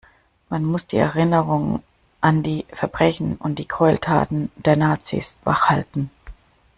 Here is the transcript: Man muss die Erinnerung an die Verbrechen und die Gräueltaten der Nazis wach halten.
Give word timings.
Man 0.49 0.65
muss 0.65 0.87
die 0.87 0.95
Erinnerung 0.97 1.83
an 2.21 2.41
die 2.41 2.65
Verbrechen 2.73 3.35
und 3.37 3.59
die 3.59 3.67
Gräueltaten 3.67 4.49
der 4.55 4.75
Nazis 4.75 5.37
wach 5.43 5.69
halten. 5.69 6.09